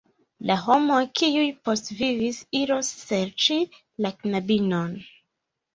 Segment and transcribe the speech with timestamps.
[0.49, 3.61] La homoj kiuj postvivis iros serĉi
[4.07, 4.99] la knabinon.